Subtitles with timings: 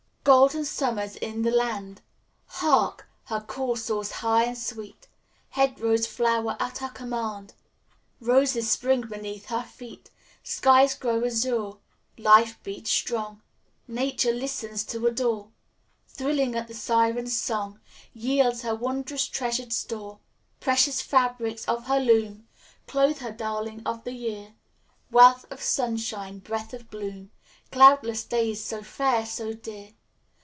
[0.23, 2.03] "Golden Summer's in the land!
[2.45, 3.07] Hark!
[3.23, 5.07] Her call soars high and sweet.
[5.49, 7.55] Hedge rows flow'r at her command;
[8.19, 10.11] Roses spring beneath her feet.
[10.43, 11.73] Skies grow azure;
[12.19, 13.41] life beats strong;
[13.87, 15.49] Nature listens to adore;
[16.07, 17.79] Thrilling at the siren's song,
[18.13, 20.19] Yields her wond'rous treasured store.
[20.59, 22.47] Precious fabrics of her loom
[22.85, 24.53] Clothe her darling of the year;
[25.09, 27.31] Wealth of sunshine; breath of bloom;
[27.71, 29.93] Cloudless days, so fair, so dear.